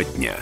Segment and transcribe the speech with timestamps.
[0.00, 0.36] Тема дня.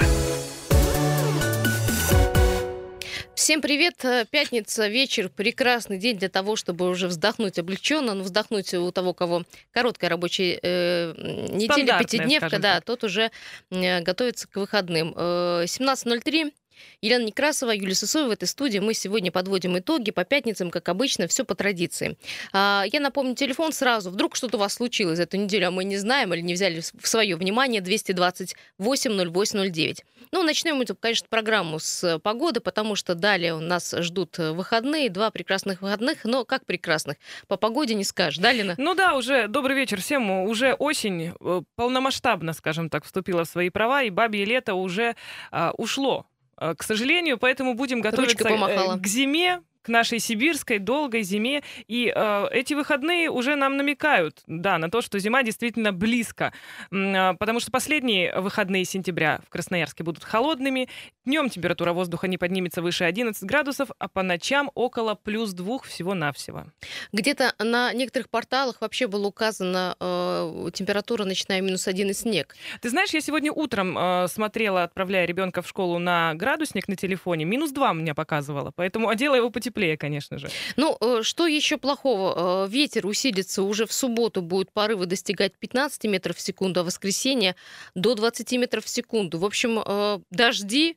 [3.35, 4.05] Всем привет.
[4.31, 9.45] Пятница, вечер, прекрасный день для того, чтобы уже вздохнуть облегченно, но вздохнуть у того, кого
[9.73, 11.15] короткая рабочая э,
[11.51, 13.31] неделя, пятидневка, да, тот уже
[13.71, 15.15] э, готовится к выходным.
[15.17, 16.53] Э, 17.03.
[17.01, 18.79] Елена Некрасова, Юлия Сысоева в этой студии.
[18.79, 22.17] Мы сегодня подводим итоги по пятницам, как обычно, все по традиции.
[22.53, 24.11] А, я напомню телефон сразу.
[24.11, 27.09] Вдруг что-то у вас случилось эту неделю, а мы не знаем или не взяли в
[27.09, 27.81] свое внимание.
[27.81, 30.05] 228 0809.
[30.33, 35.31] Ну, начнем мы, конечно, программу с погоды, потому что далее у нас ждут выходные, два
[35.31, 37.17] прекрасных выходных, но как прекрасных?
[37.47, 38.75] По погоде не скажешь, да, Лена?
[38.77, 40.31] Ну да, уже добрый вечер всем.
[40.31, 45.17] Уже осень э, полномасштабно, скажем так, вступила в свои права, и бабье лето уже
[45.51, 46.27] а, ушло
[46.59, 51.63] к сожалению, поэтому будем готовиться э, к зиме, к нашей сибирской долгой зиме.
[51.87, 56.53] И э, эти выходные уже нам намекают, да, на то, что зима действительно близко.
[56.91, 60.89] Э, потому что последние выходные сентября в Красноярске будут холодными.
[61.29, 66.65] Днем температура воздуха не поднимется выше 11 градусов, а по ночам около плюс 2 всего-навсего.
[67.13, 72.57] Где-то на некоторых порталах вообще было указано э, температура начиная минус 1 и снег.
[72.81, 77.45] Ты знаешь, я сегодня утром э, смотрела, отправляя ребенка в школу на градусник на телефоне,
[77.45, 80.49] минус 2 меня показывало, поэтому одела его потеплее теплее, конечно же.
[80.77, 82.65] Ну, э, что еще плохого?
[82.65, 86.87] Э, ветер усилится уже в субботу, будут порывы достигать 15 метров в секунду, а в
[86.87, 87.55] воскресенье
[87.95, 89.39] до 20 метров в секунду.
[89.39, 90.97] В общем, э, дожди,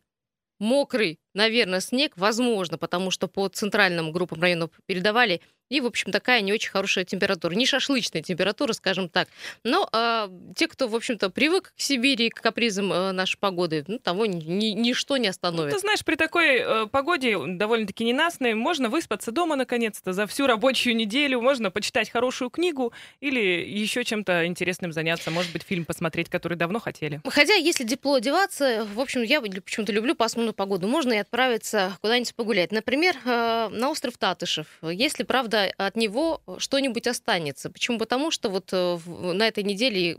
[0.62, 6.42] мокрый, наверное, снег, возможно, потому что по центральным группам районов передавали и, в общем, такая
[6.42, 7.54] не очень хорошая температура.
[7.54, 9.30] Не шашлычная температура, скажем так.
[9.64, 13.98] Но э, те, кто, в общем-то, привык к Сибири, к капризам э, нашей погоды, ну,
[13.98, 15.72] того ни, ничто не остановит.
[15.72, 20.46] Ну, ты знаешь, при такой э, погоде, довольно-таки ненастной, можно выспаться дома, наконец-то, за всю
[20.46, 26.28] рабочую неделю, можно почитать хорошую книгу или еще чем-то интересным заняться, может быть, фильм посмотреть,
[26.28, 27.22] который давно хотели.
[27.26, 32.36] Хотя, если тепло одеваться, в общем, я почему-то люблю пасмурную погоду, можно и отправиться куда-нибудь
[32.36, 32.72] погулять.
[32.72, 34.68] Например, э, на остров Татышев.
[34.82, 37.70] Если, правда, от него что-нибудь останется.
[37.70, 37.98] Почему?
[37.98, 40.18] Потому что вот э, на этой неделе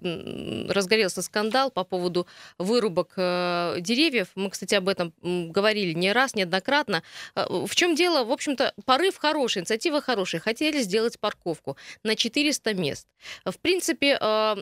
[0.69, 2.27] разгорелся скандал по поводу
[2.59, 4.29] вырубок э, деревьев.
[4.35, 7.03] Мы, кстати, об этом говорили не раз, неоднократно.
[7.35, 8.25] В чем дело?
[8.25, 10.41] В общем-то, порыв хороший, инициатива хорошая.
[10.41, 13.07] Хотели сделать парковку на 400 мест.
[13.45, 14.19] В принципе,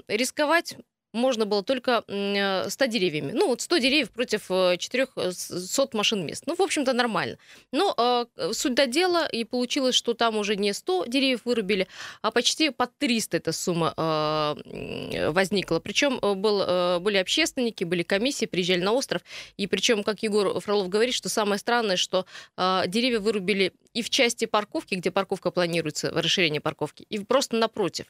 [0.09, 0.77] рисковать
[1.13, 3.33] можно было только 100 э, деревьями.
[3.33, 6.45] Ну, вот 100 деревьев против 400 э, машин мест.
[6.47, 7.39] Ну, в общем-то, нормально.
[7.73, 7.95] Но
[8.37, 11.87] э, суть до дела, и получилось, что там уже не 100 деревьев вырубили,
[12.23, 15.81] а почти под 300 эта сумма э, возникла.
[15.81, 19.23] Причем э, был, э, были общественники, были комиссии, приезжали на остров.
[19.57, 22.27] И причем, как Егор Фролов говорит, что самое странное, что
[22.57, 28.07] э, деревья вырубили и в части парковки, где парковка планируется, расширение парковки, и просто напротив.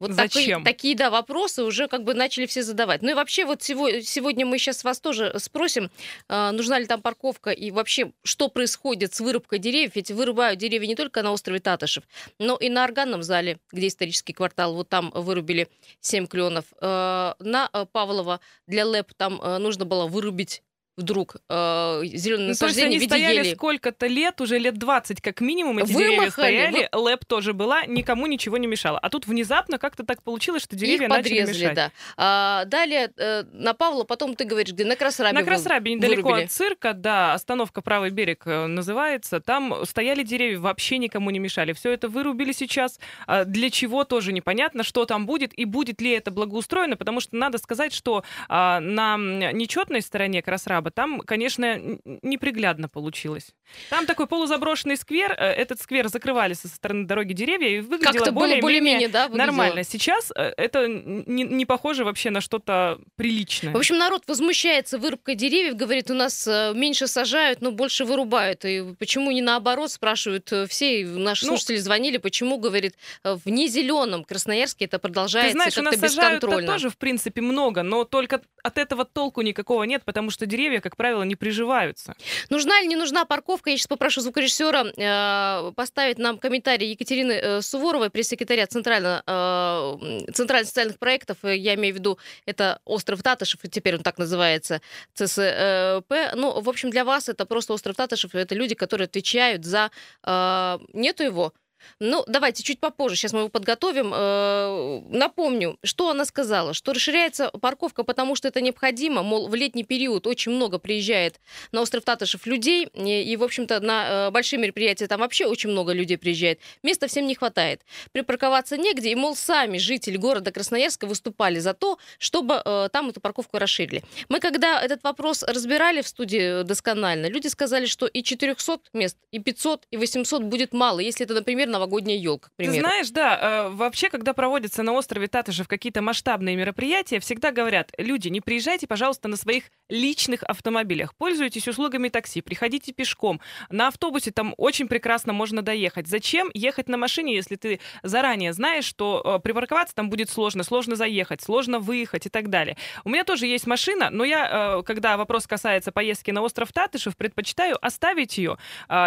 [0.00, 0.62] Вот Зачем?
[0.62, 3.02] Такие, такие, да, вопросы уже как бы начали все задавать.
[3.02, 5.90] Ну и вообще вот сегодня мы сейчас вас тоже спросим,
[6.28, 9.92] а, нужна ли там парковка и вообще что происходит с вырубкой деревьев.
[9.96, 12.04] Ведь вырубают деревья не только на острове Татышев,
[12.38, 15.68] но и на органном зале, где исторический квартал, вот там вырубили
[16.00, 16.66] 7 кленов.
[16.80, 20.62] А, на э, Павлова для ЛЭП там нужно было вырубить
[20.98, 23.54] вдруг э, зеленые ну, насаждения в виде стояли ели.
[23.54, 26.98] сколько-то лет, уже лет 20 как минимум эти Вымахали, деревья стояли, вы...
[26.98, 28.98] лэп тоже была, никому ничего не мешало.
[28.98, 31.74] А тут внезапно как-то так получилось, что деревья Их начали подрезали, мешать.
[31.74, 31.92] да.
[32.16, 36.50] А, далее э, на Павла, потом ты говоришь, где на Красрабе На Красрабе, недалеко от
[36.50, 41.72] цирка, да, остановка «Правый берег» э, называется, там стояли деревья, вообще никому не мешали.
[41.72, 46.10] Все это вырубили сейчас, а для чего тоже непонятно, что там будет и будет ли
[46.10, 50.90] это благоустроено, потому что надо сказать, что а, на нечетной стороне Красраба масштаба.
[50.90, 51.78] Там, конечно,
[52.22, 53.54] неприглядно получилось.
[53.90, 55.32] Там такой полузаброшенный сквер.
[55.32, 59.84] Э, этот сквер закрывали со стороны дороги деревья и выглядело более-менее более да, нормально.
[59.84, 63.72] Сейчас э, это не, не похоже вообще на что-то приличное.
[63.72, 68.64] В общем, народ возмущается вырубкой деревьев, говорит, у нас э, меньше сажают, но больше вырубают.
[68.64, 71.06] И почему не наоборот, спрашивают все.
[71.06, 72.94] Наши ну, слушатели звонили, почему, говорит,
[73.24, 76.72] в незеленом Красноярске это продолжается ты знаешь, как-то у нас бесконтрольно.
[76.72, 80.80] тоже, в принципе, много, но только от этого толку никакого нет, потому что деревья условия,
[80.80, 82.14] как правило, не приживаются.
[82.50, 83.70] Нужна или не нужна парковка?
[83.70, 90.68] Я сейчас попрошу звукорежиссера э, поставить нам комментарий Екатерины э, Суворовой, пресс-секретаря Центрально, э, Центральных
[90.68, 91.36] социальных проектов.
[91.42, 94.80] Э, я имею в виду, это остров Татышев, и теперь он так называется,
[95.14, 96.34] ЦСП.
[96.34, 99.90] Ну, в общем, для вас это просто остров Татышев, это люди, которые отвечают за...
[100.24, 101.52] Э, нету его,
[102.00, 104.12] Ну, давайте чуть попозже, сейчас мы его подготовим.
[104.14, 109.84] Э, напомню, что она сказала, что расширяется парковка, потому что это необходимо, мол, в летний
[109.84, 111.40] период очень много приезжает
[111.72, 115.92] на остров Татышев людей, и, в общем-то, на э, большие мероприятия там вообще очень много
[115.92, 116.60] людей приезжает.
[116.82, 117.82] Места всем не хватает.
[118.12, 123.20] Припарковаться негде, и, мол, сами жители города Красноярска выступали за то, чтобы э, там эту
[123.20, 124.02] парковку расширили.
[124.28, 129.38] Мы, когда этот вопрос разбирали в студии досконально, люди сказали, что и 400 мест, и
[129.38, 132.74] 500, и 800 будет мало, если это, например, новогодняя елка, к примеру.
[132.74, 137.92] Ты знаешь, да, э, вообще, когда проводятся на острове Татышев какие-то масштабные мероприятия, всегда говорят,
[137.98, 143.40] люди, не приезжайте, пожалуйста, на своих личных автомобилях, пользуйтесь услугами такси, приходите пешком.
[143.70, 146.06] На автобусе там очень прекрасно можно доехать.
[146.06, 150.96] Зачем ехать на машине, если ты заранее знаешь, что э, припарковаться там будет сложно, сложно
[150.96, 152.76] заехать, сложно выехать и так далее.
[153.04, 157.16] У меня тоже есть машина, но я, э, когда вопрос касается поездки на остров Татышев,
[157.16, 158.58] предпочитаю оставить ее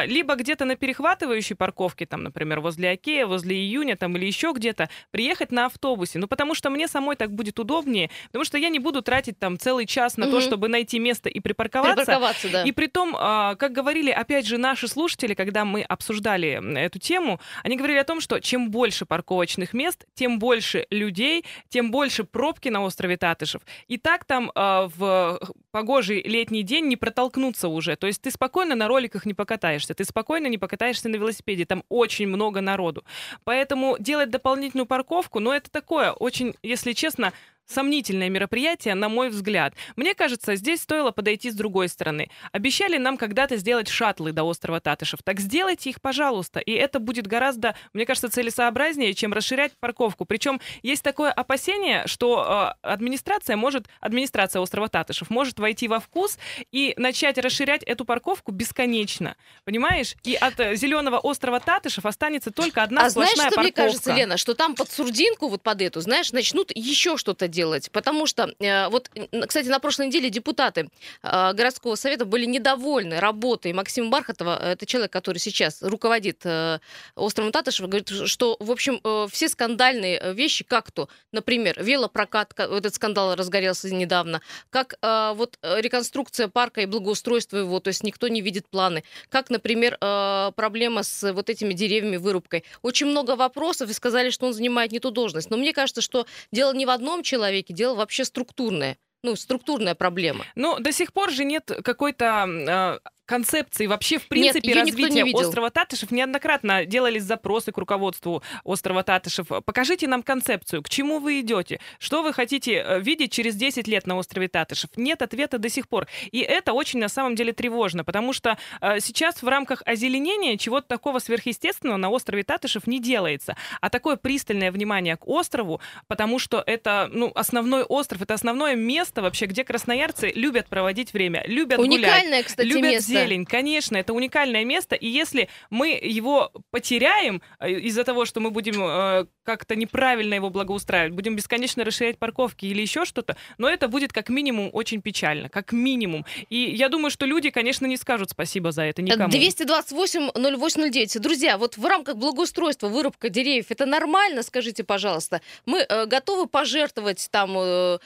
[0.05, 4.89] либо где-то на перехватывающей парковке, там, например, возле Окея, возле Июня там или еще где-то,
[5.11, 6.19] приехать на автобусе.
[6.19, 9.57] Ну, потому что мне самой так будет удобнее, потому что я не буду тратить там
[9.57, 10.35] целый час на угу.
[10.35, 11.95] то, чтобы найти место и припарковаться.
[11.95, 12.63] Припарковаться, да.
[12.63, 17.39] И при том, э, как говорили, опять же, наши слушатели, когда мы обсуждали эту тему,
[17.63, 22.69] они говорили о том, что чем больше парковочных мест, тем больше людей, тем больше пробки
[22.69, 23.61] на острове Татышев.
[23.87, 25.39] И так там э, в
[25.71, 27.95] погожий летний день не протолкнуться уже.
[27.95, 31.65] То есть ты спокойно на роликах не покатаешься, ты спокойно не покатаешься на велосипеде.
[31.65, 33.03] Там очень много народу.
[33.43, 37.33] Поэтому делать дополнительную парковку, ну это такое очень, если честно,
[37.71, 39.73] сомнительное мероприятие, на мой взгляд.
[39.95, 42.29] Мне кажется, здесь стоило подойти с другой стороны.
[42.51, 45.21] Обещали нам когда-то сделать шаттлы до острова Татышев.
[45.23, 46.59] Так сделайте их, пожалуйста.
[46.59, 50.25] И это будет гораздо, мне кажется, целесообразнее, чем расширять парковку.
[50.25, 56.37] Причем есть такое опасение, что э, администрация может, администрация острова Татышев может войти во вкус
[56.71, 59.35] и начать расширять эту парковку бесконечно.
[59.63, 60.15] Понимаешь?
[60.23, 63.81] И от э, зеленого острова Татышев останется только одна а сплошная знаешь, что парковка.
[63.81, 67.60] мне кажется, Лена, что там под сурдинку, вот под эту, знаешь, начнут еще что-то делать.
[67.91, 69.09] Потому что, э, вот,
[69.47, 70.89] кстати, на прошлой неделе депутаты
[71.23, 74.71] э, городского совета были недовольны работой Максима Бархатова.
[74.71, 76.79] Это человек, который сейчас руководит э,
[77.15, 77.87] островом Татышева.
[77.87, 84.41] Говорит, что, в общем, все скандальные вещи, как то, например, велопрокат, этот скандал разгорелся недавно,
[84.69, 89.97] как вот реконструкция парка и благоустройство его, то есть никто не видит планы, как, например,
[89.99, 92.63] проблема с вот этими деревьями, вырубкой.
[92.81, 95.49] Очень много вопросов и сказали, что он занимает не ту должность.
[95.49, 99.93] Но мне кажется, что дело не в одном человеке, человеке, дело вообще структурное ну, структурная
[99.93, 100.45] проблема.
[100.55, 102.99] Но до сих пор же нет какой-то э,
[103.31, 106.11] концепции вообще, в принципе, Нет, развития острова Татышев.
[106.11, 109.47] Неоднократно делались запросы к руководству острова Татышев.
[109.47, 114.05] Покажите нам концепцию, к чему вы идете, что вы хотите э, видеть через 10 лет
[114.05, 114.89] на острове Татышев.
[114.97, 116.07] Нет ответа до сих пор.
[116.31, 120.89] И это очень на самом деле тревожно, потому что э, сейчас в рамках озеленения чего-то
[120.89, 123.55] такого сверхъестественного на острове Татышев не делается.
[123.79, 129.21] А такое пристальное внимание к острову, потому что это ну, основной остров, это основное место
[129.21, 134.13] вообще, где красноярцы любят проводить время, любят Уникальное, гулять, кстати, любят место зелень, конечно, это
[134.13, 139.75] уникальное место, и если мы его потеряем э, из-за того, что мы будем э, как-то
[139.75, 144.69] неправильно его благоустраивать, будем бесконечно расширять парковки или еще что-то, но это будет как минимум
[144.73, 146.25] очень печально, как минимум.
[146.49, 149.33] И я думаю, что люди, конечно, не скажут спасибо за это никому.
[149.33, 151.19] 228-0809.
[151.19, 155.41] Друзья, вот в рамках благоустройства, вырубка деревьев, это нормально, скажите, пожалуйста?
[155.65, 157.99] Мы э, готовы пожертвовать там, э,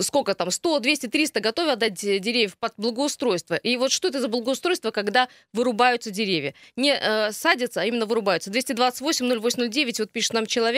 [0.00, 3.54] сколько там, 100, 200, 300, готовы отдать деревьев под благоустройство?
[3.54, 6.54] И вот что это за благоустройства, когда вырубаются деревья.
[6.76, 8.50] Не э, садятся, а именно вырубаются.
[8.50, 10.73] 228-0809, вот пишет нам человек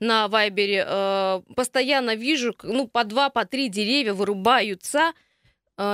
[0.00, 5.12] на Вайбере, э, постоянно вижу, ну, по два, по три деревья вырубаются,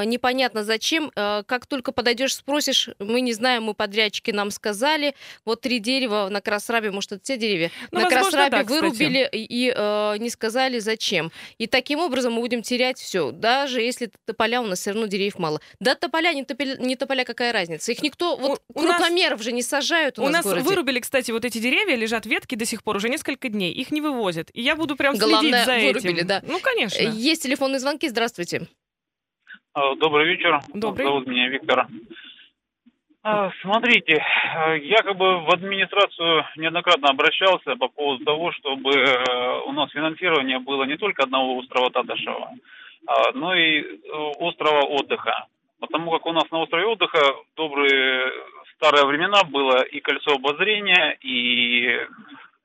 [0.05, 1.11] непонятно зачем.
[1.17, 6.29] Э, как только подойдешь, спросишь, мы не знаем, мы подрядчики нам сказали, вот три дерева
[6.31, 10.17] на Красрабе, может, это те деревья, ну, на возможно, Красрабе да, вырубили и, и э,
[10.19, 11.33] не сказали зачем.
[11.59, 15.39] И таким образом мы будем терять все, даже если тополя у нас все равно деревьев
[15.39, 15.61] мало.
[15.81, 17.93] Да тополя, не тополя, не тополя какая разница?
[17.93, 21.31] Их никто, вот у, крупномеров нас, же не сажают у, у нас, нас вырубили, кстати,
[21.31, 24.51] вот эти деревья, лежат ветки до сих пор, уже несколько дней, их не вывозят.
[24.53, 26.27] И я буду прям Главное, следить за вырубили, этим.
[26.27, 26.43] Да.
[26.47, 27.03] Ну, конечно.
[27.03, 28.69] Есть телефонные звонки, здравствуйте.
[29.73, 30.59] А, добрый вечер.
[30.75, 31.07] Добрый.
[31.07, 31.87] Зовут меня Виктор.
[33.23, 39.61] А, смотрите, э, я как бы в администрацию неоднократно обращался по поводу того, чтобы э,
[39.67, 42.51] у нас финансирование было не только одного острова Таташева,
[43.07, 43.97] а, но и э,
[44.39, 45.47] острова отдыха.
[45.79, 48.33] Потому как у нас на острове отдыха в добрые
[48.75, 51.97] старые времена было и кольцо обозрения, и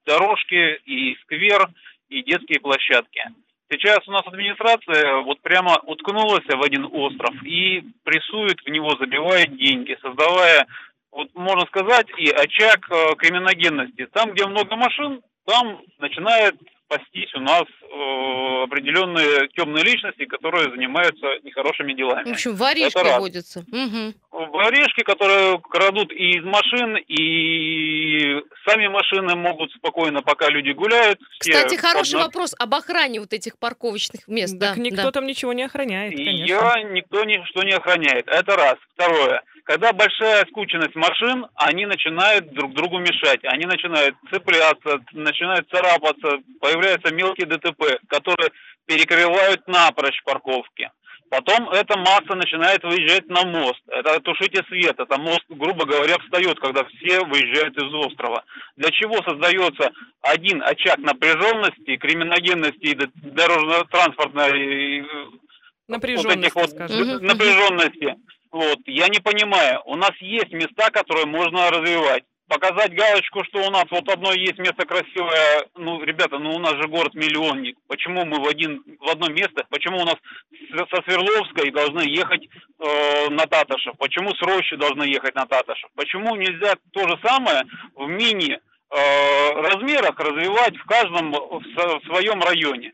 [0.06, 1.68] дорожки, и сквер,
[2.10, 3.30] и детские площадки.
[3.72, 9.58] Сейчас у нас администрация вот прямо уткнулась в один остров и прессует в него, забивает
[9.58, 10.68] деньги, создавая
[11.12, 14.06] вот можно сказать, и очаг э, криминогенности.
[14.12, 16.56] Там, где много машин, там начинает
[16.86, 22.30] спастись у нас э, определенные темные личности, которые занимаются нехорошими делами.
[22.30, 23.60] В общем, воришки водятся.
[23.62, 24.14] Угу.
[24.36, 31.20] Воришки, которые крадут и из машин, и сами машины могут спокойно, пока люди гуляют.
[31.40, 32.26] Кстати, хороший одна...
[32.26, 34.60] вопрос об охране вот этих парковочных мест.
[34.60, 35.12] Так да, никто да.
[35.12, 36.44] там ничего не охраняет, конечно.
[36.44, 38.28] Я никто ничто не охраняет.
[38.28, 38.76] Это раз.
[38.94, 39.42] Второе.
[39.64, 43.40] Когда большая скученность машин, они начинают друг другу мешать.
[43.46, 48.52] Они начинают цепляться, начинают царапаться, появляются мелкие ДТП, которые
[48.86, 50.92] перекрывают напрочь парковки.
[51.30, 53.82] Потом эта масса начинает выезжать на мост.
[53.88, 55.00] Это тушите свет.
[55.00, 58.44] Это мост, грубо говоря, встает, когда все выезжают из острова.
[58.76, 59.92] Для чего создается
[60.22, 62.96] один очаг напряженности, криминогенности и
[63.30, 65.06] дорожно-транспортной
[65.88, 68.16] напряженности, вот вот напряженности.
[68.52, 69.82] Вот, я не понимаю.
[69.86, 74.58] У нас есть места, которые можно развивать показать галочку, что у нас вот одно есть
[74.58, 75.68] место красивое.
[75.76, 77.78] Ну, ребята, ну у нас же город-миллионник.
[77.88, 79.66] Почему мы в, один, в одно место?
[79.70, 80.16] Почему у нас
[80.72, 82.48] со Свердловской должны ехать
[82.80, 83.96] э, на Таташев?
[83.98, 85.90] Почему с Рощи должны ехать на Таташев?
[85.96, 87.64] Почему нельзя то же самое
[87.96, 92.94] в мини э, размерах развивать в каждом в, в своем районе?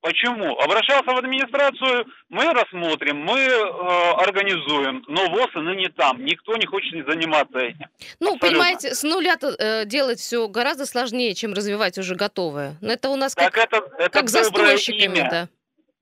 [0.00, 0.56] Почему?
[0.60, 6.24] Обращался в администрацию, мы рассмотрим, мы э, организуем, но ВОЗ и ныне там.
[6.24, 7.86] Никто не хочет заниматься этим.
[8.20, 8.48] Ну, Абсолютно.
[8.48, 12.76] понимаете, с нуля э, делать все гораздо сложнее, чем развивать уже готовое.
[12.80, 15.28] Но это у нас как, это, это как застройщиками, имя.
[15.30, 15.48] да.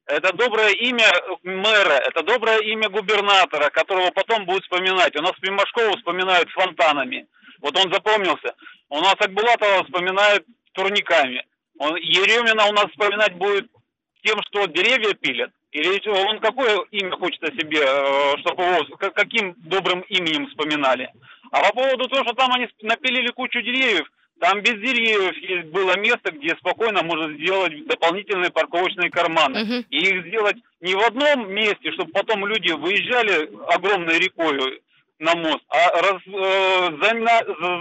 [0.06, 1.10] Это доброе имя
[1.42, 5.16] мэра, это доброе имя губернатора, которого потом будут вспоминать.
[5.16, 7.26] У нас Пимашкова вспоминают с фонтанами.
[7.60, 8.54] Вот он запомнился.
[8.90, 11.44] У нас Акбулатова вспоминают турниками.
[11.78, 13.68] Он, Еремина у нас вспоминать будет
[14.23, 15.50] тем, что деревья пилят?
[15.73, 21.12] Или он какое имя хочет о себе, э, чтобы его каким добрым именем вспоминали?
[21.50, 25.99] А по поводу того, что там они напилили кучу деревьев, там без деревьев есть было
[25.99, 29.58] место, где спокойно можно сделать дополнительные парковочные карманы.
[29.58, 29.85] Uh-huh.
[29.90, 34.82] И их сделать не в одном месте, чтобы потом люди выезжали огромной рекой,
[35.18, 36.90] на мост, а раз, э,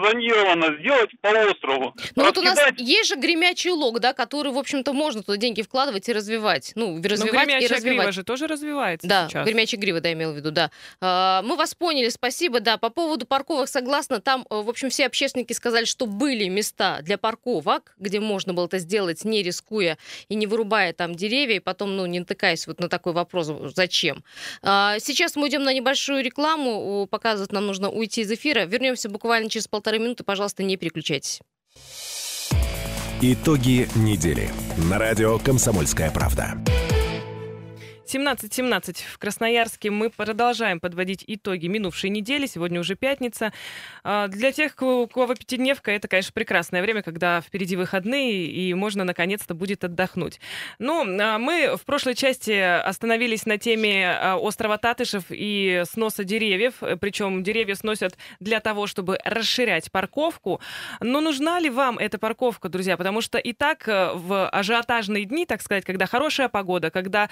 [0.03, 1.93] зонировано сделать по острову.
[2.15, 5.61] Ну вот у нас есть же гремячий лог, да, который, в общем-то, можно туда деньги
[5.61, 6.71] вкладывать и развивать.
[6.75, 7.83] Ну, развивать Но и развивать.
[7.83, 9.45] грива же тоже развивается Да, сейчас.
[9.45, 10.71] гремячая грива, да, имел в виду, да.
[11.01, 12.77] А, мы вас поняли, спасибо, да.
[12.77, 17.17] По поводу парковок согласна, там, э, в общем, все общественники сказали, что были места для
[17.17, 19.97] парковок, где можно было это сделать, не рискуя
[20.29, 24.23] и не вырубая там деревья, и потом, ну, не натыкаясь вот на такой вопрос, зачем.
[24.61, 28.65] А, сейчас мы идем на небольшую рекламу, пока показывает, нам нужно уйти из эфира.
[28.65, 30.23] Вернемся буквально через полторы минуты.
[30.23, 31.39] Пожалуйста, не переключайтесь.
[33.19, 34.51] Итоги недели.
[34.77, 36.53] На радио «Комсомольская правда».
[38.05, 39.89] 17.17 в Красноярске.
[39.89, 42.45] Мы продолжаем подводить итоги минувшей недели.
[42.45, 43.51] Сегодня уже пятница.
[44.03, 49.05] А, для тех, у кого пятидневка, это, конечно, прекрасное время, когда впереди выходные, и можно
[49.05, 50.39] наконец-то будет отдохнуть.
[50.77, 56.75] Ну, а, мы в прошлой части остановились на теме а, острова Татышев и сноса деревьев.
[57.01, 60.61] Причем деревья сносят для того, чтобы расширять парковку.
[60.99, 62.97] Но нужна ли вам эта парковка, друзья?
[62.97, 67.29] Потому что и так э, в ажиотажные дни, так сказать, когда хорошая погода, когда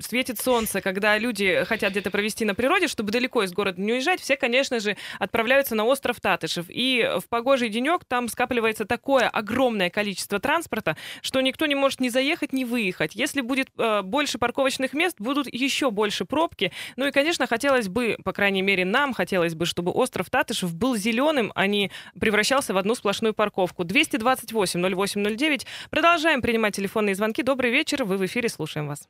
[0.00, 4.20] светит солнце, когда люди хотят где-то провести на природе, чтобы далеко из города не уезжать,
[4.20, 6.66] все, конечно же, отправляются на остров Татышев.
[6.68, 12.08] И в погожий денек там скапливается такое огромное количество транспорта, что никто не может ни
[12.08, 13.14] заехать, ни выехать.
[13.14, 16.72] Если будет э, больше парковочных мест, будут еще больше пробки.
[16.96, 20.96] Ну и, конечно, хотелось бы, по крайней мере, нам хотелось бы, чтобы остров Татышев был
[20.96, 23.84] зеленым, а не превращался в одну сплошную парковку.
[23.84, 25.66] 228 0809.
[25.90, 27.42] Продолжаем принимать телефонные звонки.
[27.42, 29.05] Добрый вечер, вы в эфире, слушаем вас.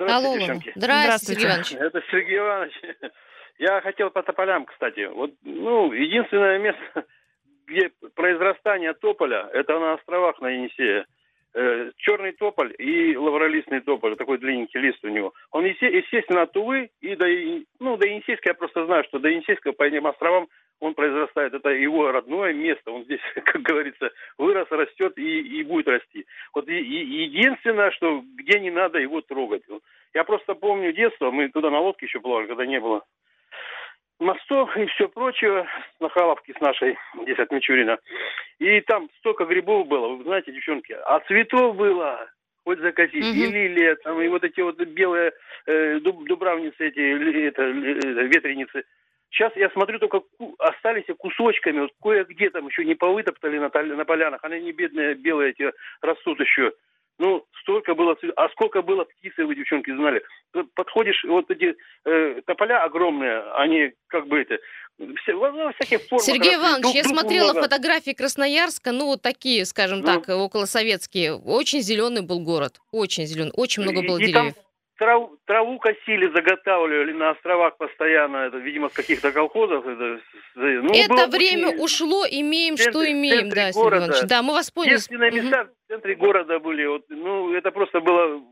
[0.00, 0.72] Здравствуйте, Алло, девчонки.
[0.74, 1.72] Здравствуйте, Сергей Иванович.
[1.72, 2.74] Это Сергей Иванович.
[3.58, 5.06] Я хотел по тополям, кстати.
[5.06, 7.04] Вот, ну, единственное место,
[7.66, 11.04] где произрастание тополя, это на островах на Енисея.
[11.52, 15.34] Э, черный тополь и лавролистный тополь, такой длинненький лист у него.
[15.50, 17.26] Он, естественно, от Тувы и до,
[17.80, 20.48] ну, до Енисейска, я просто знаю, что до Енисейска по этим островам
[20.80, 21.54] он произрастает.
[21.54, 22.90] Это его родное место.
[22.90, 26.26] Он здесь, как говорится, вырос, растет и, и будет расти.
[26.54, 29.62] Вот и, и единственное, что где не надо его трогать.
[30.14, 33.02] Я просто помню детство, мы туда на лодке еще плавали, когда не было
[34.20, 35.66] мостов и все прочее,
[35.98, 37.98] на Халовке с нашей, здесь от Мичурина.
[38.58, 42.28] И там столько грибов было, вы знаете, девчонки, а цветов было,
[42.64, 43.34] хоть закатить, угу.
[43.34, 45.32] и лилия, там, и вот эти вот белые
[45.66, 48.84] э, дуб, дубравницы, эти, это, это, ветреницы.
[49.30, 50.22] Сейчас я смотрю, только
[50.58, 55.50] остались кусочками, вот кое-где там еще не повытоптали на, на полянах, они не бедные, белые
[55.50, 55.70] эти
[56.02, 56.72] растут еще.
[57.18, 60.22] Ну, столько было, а сколько было птицы, вы, девчонки, знали.
[60.74, 64.58] Подходишь, вот эти э, тополя огромные, они как бы это,
[65.22, 66.24] Все, во, всяких формах.
[66.24, 67.62] Сергей Иванович, я смотрела много.
[67.62, 70.06] фотографии Красноярска, ну, вот такие, скажем Ну.
[70.06, 71.34] так, околосоветские.
[71.36, 72.80] Очень зеленый был город.
[72.90, 73.52] Очень зеленый.
[73.54, 74.52] Очень много И- было и там
[75.00, 75.30] деревьев.
[75.46, 79.86] Траву, косили, заготавливали на островах постоянно, это, видимо, с каких-то колхозов.
[79.86, 80.20] Это,
[80.54, 83.88] ну, Это время очень- ушло, имеем, центре- что имеем, да, Сергей.
[83.98, 84.20] Иванович.
[84.28, 84.90] Да, мы вас поняли.
[84.92, 85.40] Единственные Мгм.
[85.42, 86.86] места в центре города были.
[86.86, 88.42] Вот, ну, это просто было...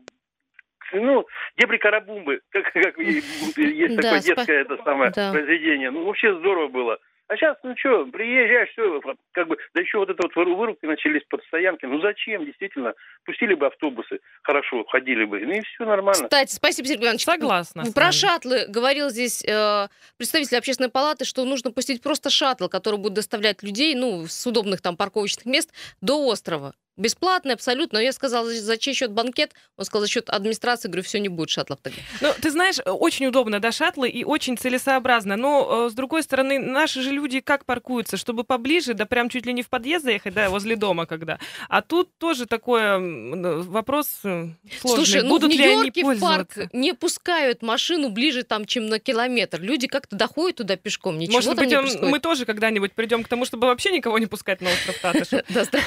[0.91, 1.25] Ну,
[1.57, 3.55] дебри карабумбы, как, как есть
[3.95, 5.31] Да, такое спа- детское это самое да.
[5.31, 5.91] произведение.
[5.91, 6.97] Ну, вообще здорово было.
[7.29, 9.01] А сейчас, ну что, приезжаешь, все,
[9.33, 11.85] как бы, да еще вот это вот выру- вырубки начались под стоянки.
[11.85, 12.95] Ну зачем, действительно?
[13.23, 16.23] Пустили бы автобусы, хорошо, ходили бы, ну и все нормально.
[16.23, 17.25] Кстати, спасибо, Сергей Иванович.
[17.25, 17.83] Согласна.
[17.93, 18.13] Про вами.
[18.13, 23.61] шаттлы говорил здесь э, представитель общественной палаты, что нужно пустить просто шаттл, который будет доставлять
[23.61, 25.71] людей, ну, с удобных там парковочных мест
[26.01, 26.73] до острова.
[26.99, 27.99] Бесплатный абсолютно.
[27.99, 29.53] Но я сказала, за чей счет банкет?
[29.77, 30.89] Он сказал, за счет администрации.
[30.89, 31.99] Говорю, все, не будет шаттлов тогда.
[32.21, 35.37] Ну, ты знаешь, э, очень удобно, да, шаттлы, и очень целесообразно.
[35.37, 39.45] Но, э, с другой стороны, наши же люди как паркуются, чтобы поближе, да прям чуть
[39.45, 41.39] ли не в подъезд заехать, да, возле дома когда.
[41.69, 44.49] А тут тоже такой вопрос э,
[44.81, 45.05] сложный.
[45.05, 49.61] Слушай, ну Будут в Нью-Йорке в парк не пускают машину ближе там, чем на километр.
[49.61, 51.17] Люди как-то доходят туда пешком.
[51.17, 52.11] Ничего Может там быть, не он- происходит.
[52.11, 55.41] мы тоже когда-нибудь придем к тому, чтобы вообще никого не пускать на остров Татышев.
[55.49, 55.81] Да, здра-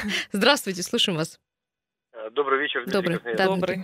[1.02, 1.40] Слушаем вас.
[2.12, 3.34] Э, Добрый вечер, Дмитрий Добрый.
[3.34, 3.76] Да, Добрый.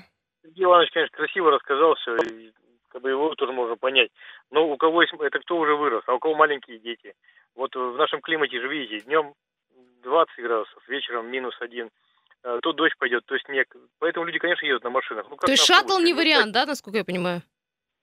[0.44, 2.52] Сергей Иванович, конечно, красиво рассказал все, и
[2.90, 4.10] как бы его тоже можно понять.
[4.52, 7.14] Но у кого есть, это кто уже вырос, а у кого маленькие дети.
[7.56, 9.34] Вот в нашем климате же, видите, днем
[10.04, 11.90] 20 градусов, вечером минус один.
[12.44, 13.66] Э, То дождь пойдет, то снег.
[13.98, 15.26] Поэтому люди, конечно, едут на машинах.
[15.28, 17.42] Ну, как То есть шаттл не Ну, вариант, да, насколько я понимаю?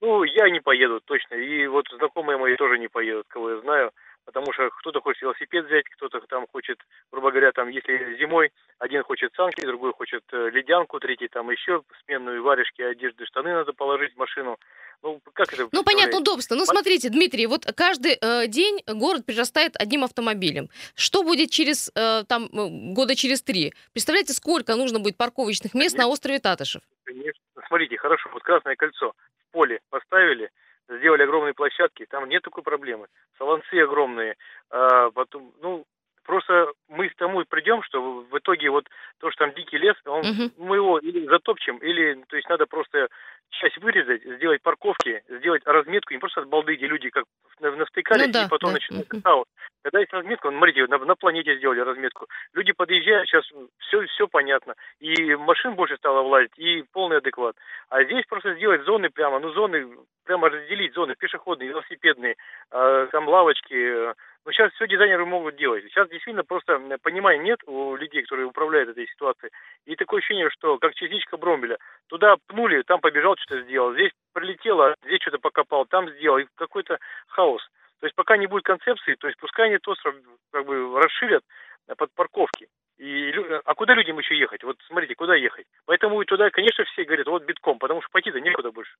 [0.01, 1.35] Ну, я не поеду, точно.
[1.35, 3.91] И вот знакомые мои тоже не поедут, кого я знаю.
[4.25, 6.79] Потому что кто-то хочет велосипед взять, кто-то там хочет,
[7.11, 11.83] грубо говоря, там, если зимой один хочет санки, другой хочет э, ледянку, третий там еще
[12.03, 14.57] сменную варежки, одежды, штаны надо положить в машину.
[15.03, 16.55] Ну, как это Ну, понятно, удобство.
[16.55, 20.69] Ну, смотрите, Дмитрий, вот каждый э, день город прирастает одним автомобилем.
[20.95, 23.73] Что будет через, э, там, э, года через три?
[23.93, 26.81] Представляете, сколько нужно будет парковочных мест на острове Татышев?
[27.03, 27.41] Конечно.
[27.67, 30.49] Смотрите, хорошо, вот Красное кольцо в поле поставили,
[30.89, 33.07] сделали огромные площадки, там нет такой проблемы.
[33.37, 34.35] Солонцы огромные,
[34.69, 35.85] а, потом, ну,
[36.25, 38.87] просто мы к тому и придем, что в итоге вот
[39.19, 40.51] то, что там дикий лес, он, Мгм.
[40.57, 43.07] мы его или затопчем, или, то есть надо просто
[43.51, 47.25] часть вырезать, сделать парковки, сделать разметку, не просто от балды, где люди как
[47.59, 48.73] на- навтыкались, Ну да, и потом да.
[48.73, 49.21] начинают Мгм.
[49.23, 49.45] хаос.
[49.83, 52.27] Когда есть разметка, ну, смотрите, на, на планете сделали разметку.
[52.53, 53.45] Люди подъезжают, сейчас
[53.79, 54.73] все, все понятно.
[54.99, 57.55] И машин больше стало влазить, и полный адекват.
[57.89, 59.87] А здесь просто сделать зоны прямо, ну зоны,
[60.25, 62.35] прямо разделить зоны пешеходные, велосипедные,
[62.71, 64.13] э, там лавочки.
[64.45, 64.47] Э.
[64.47, 65.83] Ну сейчас все дизайнеры могут делать.
[65.85, 69.51] Сейчас действительно просто понимания нет у людей, которые управляют этой ситуацией.
[69.85, 71.77] И такое ощущение, что как частичка Бромбеля.
[72.07, 73.93] Туда пнули, там побежал, что-то сделал.
[73.93, 76.37] Здесь прилетело, здесь что-то покопал, там сделал.
[76.37, 77.61] И какой-то хаос.
[77.99, 80.15] То есть пока не будет концепции, то есть пускай они остров
[80.51, 81.43] как бы расширят
[81.87, 82.67] э, под парковки.
[82.97, 84.63] И, лю- а куда людям еще ехать?
[84.63, 85.65] Вот смотрите, куда ехать?
[85.85, 88.95] Поэтому и туда, конечно, все говорят, вот битком, потому что пойти-то некуда больше.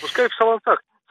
[0.00, 0.34] Пускай в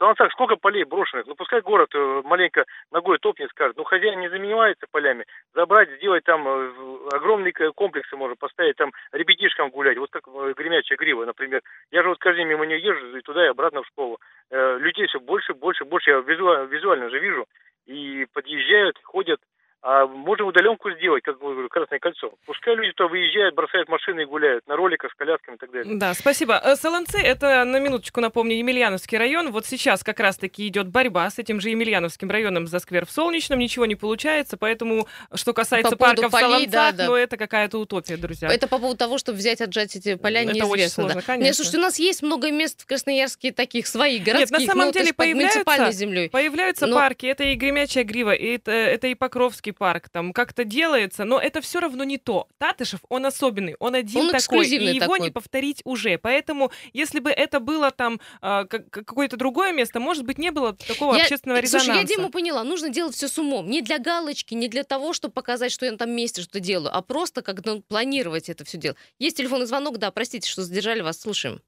[0.00, 1.26] В Солонцах сколько полей брошенных?
[1.26, 5.26] Ну, пускай город э, маленько ногой топнет, скажет, ну, хозяин не занимается полями.
[5.54, 6.72] Забрать, сделать там э,
[7.12, 9.98] огромные комплексы можно поставить, там ребятишкам гулять.
[9.98, 11.60] Вот как э, гремячая грива, например.
[11.90, 14.18] Я же вот каждый день мимо нее езжу и туда и обратно в школу.
[14.50, 16.10] Людей все больше, больше, больше.
[16.10, 17.46] Я визуально, визуально же вижу.
[17.86, 19.40] И подъезжают, ходят.
[19.82, 22.32] А можем удаленку сделать, как говорю, Красное кольцо.
[22.44, 25.96] Пускай люди то выезжают, бросают машины и гуляют на роликах с колясками и так далее.
[25.96, 26.60] Да, спасибо.
[26.62, 29.52] Э, Солонцы, это, на минуточку напомню, Емельяновский район.
[29.52, 33.58] Вот сейчас как раз-таки идет борьба с этим же Емельяновским районом за сквер в Солнечном.
[33.58, 37.06] Ничего не получается, поэтому, что касается По поводу парка в полей, да, Солонцах, да.
[37.06, 38.48] ну, это какая-то утопия, друзья.
[38.48, 40.72] Это по поводу того, чтобы взять, отжать эти поля, Это неизвестно.
[40.72, 41.22] очень сложно, да.
[41.26, 41.46] конечно.
[41.46, 44.92] Нет, слушайте, у нас есть много мест в Красноярске таких своих, городских, на самом ну,
[44.92, 46.28] деле появляются- землей.
[46.28, 50.64] Появляются Но- парки, это и Гремячая Грива, и это, это и Покровский парк, там как-то
[50.64, 52.48] делается, но это все равно не то.
[52.58, 55.20] Татышев, он особенный, он один Он такой, и его такой.
[55.20, 56.18] не повторить уже.
[56.18, 61.14] Поэтому, если бы это было там как- какое-то другое место, может быть, не было такого
[61.14, 62.00] Я- общественного Слушай, резонанса.
[62.12, 63.68] я Диму поняла, нужно делать все с умом.
[63.68, 66.94] Не для галочки, не для того, чтобы показать, что я на том месте что-то делаю,
[66.94, 68.96] а просто как ну, планировать это все дело.
[69.18, 71.60] Есть телефонный звонок, да, простите, что задержали вас, слушаем.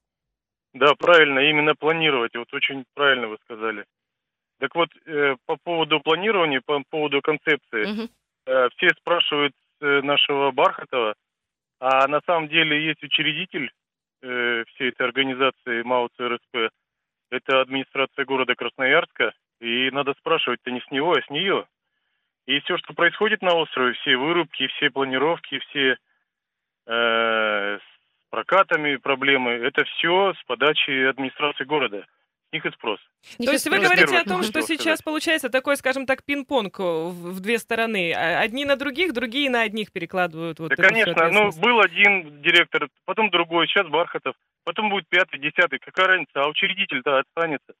[0.73, 2.33] Да, правильно, именно планировать.
[2.35, 3.85] Вот очень правильно вы сказали.
[4.63, 7.83] Так вот, э, по поводу планирования, по поводу концепции,
[8.45, 11.15] э, все спрашивают э, нашего Бархатова,
[11.81, 13.69] а на самом деле есть учредитель
[14.21, 16.69] э, всей этой организации МАУ ЦРСП,
[17.29, 21.67] это администрация города Красноярска, и надо спрашивать-то не с него, а с нее.
[22.45, 25.97] И все, что происходит на острове, все вырубки, все планировки, все
[26.87, 32.05] э, с прокатами проблемы, это все с подачи администрации города.
[32.53, 32.99] Них и спрос.
[33.37, 37.57] То есть вы говорите о том, что сейчас получается такой, скажем так, пинг-понг в две
[37.57, 38.13] стороны.
[38.13, 40.59] А одни на других, другие на одних перекладывают.
[40.59, 41.29] Вот да, конечно.
[41.29, 45.79] Ну, был один директор, потом другой, сейчас Бархатов, потом будет пятый, десятый.
[45.79, 46.41] Какая разница?
[46.41, 47.73] А учредитель-то останется.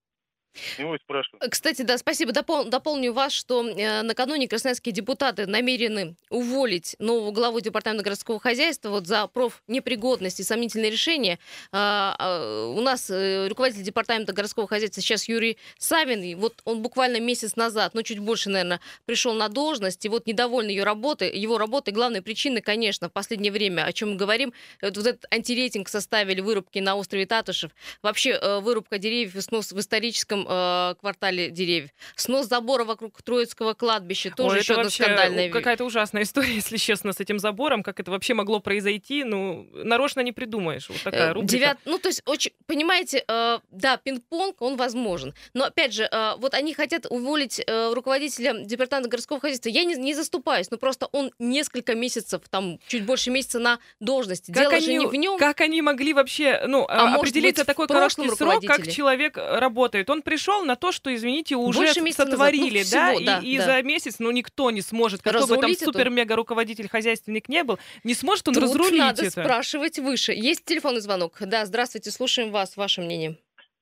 [0.53, 1.51] Спрашивают.
[1.51, 2.31] Кстати, да, спасибо.
[2.31, 8.89] Допол- дополню вас, что э, накануне красноярские депутаты намерены уволить нового главу департамента городского хозяйства
[8.89, 11.39] вот за профнепригодность и сомнительные решения.
[11.71, 16.21] А, а, у нас э, руководитель департамента городского хозяйства сейчас Юрий Савин.
[16.21, 20.05] И вот он буквально месяц назад, ну чуть больше, наверное, пришел на должность.
[20.05, 21.93] И вот недовольны ее работой, его работой.
[21.93, 26.41] Главной причиной, конечно, в последнее время, о чем мы говорим, вот, вот этот антирейтинг составили
[26.41, 27.71] вырубки на острове Татушев.
[28.03, 31.91] Вообще э, вырубка деревьев и снос в историческом э, квартале деревьев.
[32.15, 37.13] Снос забора вокруг Троицкого кладбища тоже Ой, еще одна скандальная какая-то ужасная история, если честно,
[37.13, 37.83] с этим забором.
[37.83, 39.23] Как это вообще могло произойти?
[39.23, 40.89] Ну, нарочно не придумаешь.
[40.89, 41.51] Вот такая э, рубрика.
[41.51, 41.77] Девят...
[41.85, 45.33] Ну, то есть, очень, понимаете, э, да, пинг-понг, он возможен.
[45.53, 49.69] Но, опять же, э, вот они хотят уволить э, руководителя департамента городского хозяйства.
[49.69, 54.51] Я не, не заступаюсь, но просто он несколько месяцев, там, чуть больше месяца на должности.
[54.51, 55.37] Как Дело они, же не в нем.
[55.37, 60.09] Как они могли вообще, ну, а определиться такой короткий срок, как человек работает?
[60.09, 63.13] Он пришел на то, что, извините, уже сотворили, назад.
[63.13, 63.63] Ну, всего, да, и, да.
[63.63, 67.77] и за месяц, ну, никто не сможет, какой разрулить бы там супер-мега-руководитель хозяйственник не был,
[68.03, 69.41] не сможет он Тут разрулить надо это.
[69.41, 70.33] спрашивать выше.
[70.33, 71.37] Есть телефонный звонок?
[71.39, 73.37] Да, здравствуйте, слушаем вас, ваше мнение.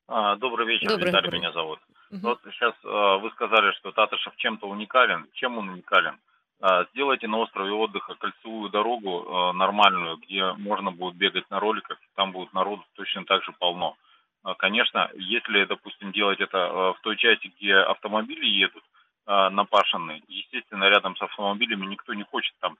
[0.07, 1.39] А, добрый вечер, добрый, Виталий добрый.
[1.39, 1.79] меня зовут.
[2.11, 2.19] Угу.
[2.21, 5.27] Вот сейчас а, вы сказали, что Татышев чем-то уникален.
[5.33, 6.19] Чем он уникален?
[6.59, 11.97] А, сделайте на острове отдыха кольцевую дорогу а, нормальную, где можно будет бегать на роликах,
[12.15, 13.95] там будет народу точно так же полно.
[14.43, 18.83] А, конечно, если, допустим, делать это а, в той части, где автомобили едут
[19.25, 22.77] а, напашенные, естественно, рядом с автомобилями никто не хочет там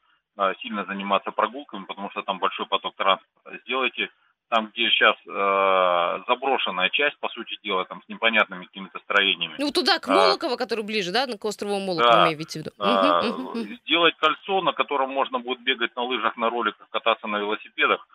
[0.62, 3.60] сильно заниматься прогулками, потому что там большой поток транспорта.
[3.64, 4.10] Сделайте
[4.52, 9.56] там, где сейчас э, заброшенная часть, по сути дела, там с непонятными какими-то строениями.
[9.58, 12.72] Ну, туда, к Молоково, а, который ближе, да, к острову Молоково, да, имеете в виду?
[12.80, 13.22] А,
[13.86, 18.08] сделать кольцо, на котором можно будет бегать на лыжах, на роликах, кататься на велосипедах,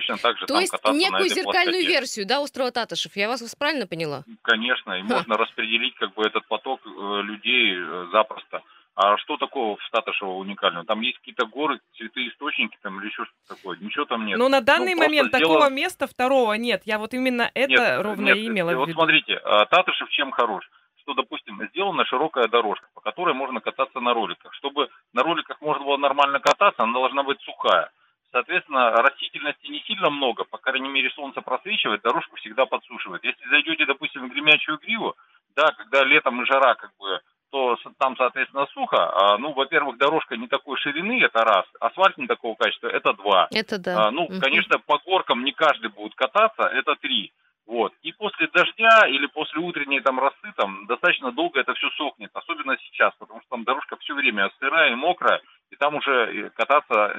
[0.00, 1.92] точно так же То там есть кататься некую на этой зеркальную площади.
[1.92, 3.16] версию, да, острова Татышев?
[3.16, 4.24] Я вас правильно поняла?
[4.42, 8.62] Конечно, и можно распределить как бы этот поток э, людей э, запросто.
[8.96, 10.84] А что такого в Татышево уникального?
[10.84, 13.78] Там есть какие-то горы, цветы, источники там или еще что-то такое.
[13.80, 14.38] Ничего там нет.
[14.38, 16.82] Но на данный ну, момент такого места второго нет.
[16.84, 18.80] Я вот именно это нет, ровно нет, и имела в виду.
[18.80, 20.68] Вот смотрите, а, Татышев чем хорош?
[21.02, 24.52] Что, допустим, сделана широкая дорожка, по которой можно кататься на роликах.
[24.54, 27.90] Чтобы на роликах можно было нормально кататься, она должна быть сухая.
[28.32, 33.24] Соответственно, растительности не сильно много, по крайней мере, солнце просвечивает, дорожку всегда подсушивает.
[33.24, 35.16] Если зайдете, допустим, в гремячую гриву,
[35.56, 38.96] да, когда летом и жара, как бы, то там, соответственно, сухо.
[38.98, 41.66] А, ну, во-первых, дорожка не такой ширины, это раз.
[41.80, 43.48] Асфальт не такого качества, это два.
[43.50, 44.06] Это да.
[44.06, 44.40] А, ну, угу.
[44.40, 47.32] конечно, по горкам не каждый будет кататься, это три.
[47.66, 47.92] Вот.
[48.02, 52.76] И после дождя или после утренней там росы там достаточно долго это все сохнет, особенно
[52.78, 55.40] сейчас, потому что там дорожка все время сырая и мокрая,
[55.70, 57.14] и там уже э, кататься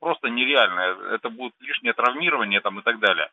[0.00, 1.14] просто нереально.
[1.14, 3.30] Это будет лишнее травмирование там и так далее.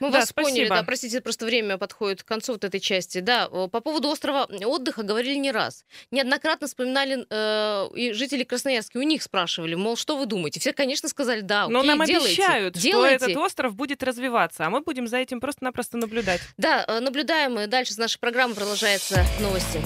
[0.00, 0.50] Мы да, вас спасибо.
[0.50, 3.20] поняли, да, простите, просто время подходит к концу вот этой части.
[3.20, 5.84] Да, по поводу острова отдыха говорили не раз.
[6.10, 10.60] Неоднократно вспоминали э, и жители Красноярска, у них спрашивали, мол, что вы думаете?
[10.60, 13.18] Все, конечно, сказали, да, Но окей, нам делайте, обещают, делайте.
[13.18, 16.40] что этот остров будет развиваться, а мы будем за этим просто-напросто наблюдать.
[16.56, 19.80] Да, э, наблюдаем, и дальше с нашей программы продолжается новости.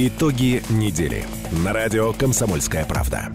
[0.00, 1.24] Итоги недели.
[1.50, 3.32] На радио «Комсомольская правда».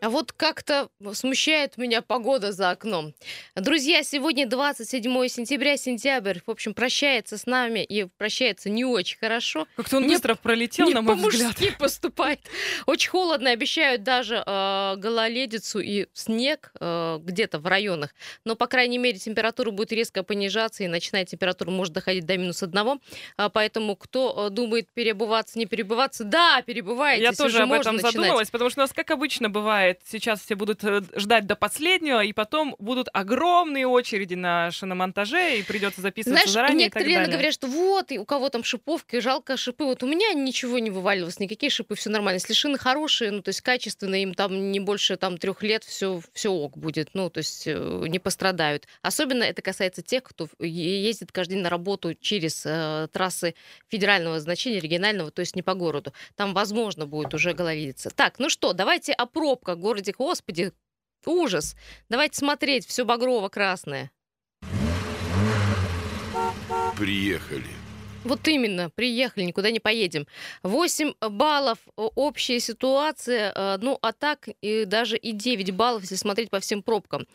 [0.00, 3.14] А вот как-то смущает меня погода за окном.
[3.56, 9.66] Друзья, сегодня 27 сентября, сентябрь, в общем, прощается с нами и прощается не очень хорошо.
[9.76, 11.56] Как-то он не, быстро пролетел, не на мой взгляд.
[11.78, 12.40] поступает.
[12.86, 18.14] Очень холодно, обещают даже э, гололедицу и снег э, где-то в районах.
[18.44, 22.62] Но, по крайней мере, температура будет резко понижаться, и ночная температура может доходить до минус
[22.62, 22.98] одного.
[23.36, 27.22] А, поэтому, кто э, думает перебываться, не перебываться, да, перебывайте.
[27.22, 28.14] Я тоже об этом начинать.
[28.14, 31.56] задумалась, потому что у нас, как обычно бывает, бывает, сейчас все будут э, ждать до
[31.56, 37.14] последнего, и потом будут огромные очереди на шиномонтаже, и придется записываться Знаешь, заранее некоторые и
[37.14, 37.36] так далее.
[37.36, 39.84] говорят, что вот, и у кого там шиповка, жалко шипы.
[39.84, 42.36] Вот у меня ничего не вываливалось, никакие шипы, все нормально.
[42.36, 46.20] Если шины хорошие, ну, то есть качественные, им там не больше там трех лет, все,
[46.32, 48.86] все ок будет, ну, то есть э, не пострадают.
[49.02, 53.54] Особенно это касается тех, кто ездит каждый день на работу через э, трассы
[53.88, 56.12] федерального значения, регионального, то есть не по городу.
[56.36, 58.10] Там, возможно, будет уже гололедица.
[58.10, 60.72] Так, ну что, давайте о пробках городе, господи,
[61.24, 61.76] ужас.
[62.08, 64.10] Давайте смотреть, все багрово-красное.
[66.96, 67.77] Приехали.
[68.24, 70.26] Вот именно, приехали, никуда не поедем.
[70.62, 76.50] 8 баллов общая ситуация, э, ну а так и даже и 9 баллов, если смотреть
[76.50, 77.26] по всем пробкам.